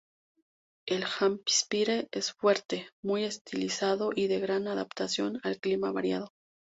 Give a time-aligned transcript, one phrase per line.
[0.87, 6.29] El Hampshire es fuerte, muy estilizado y de gran adaptación al clima variado.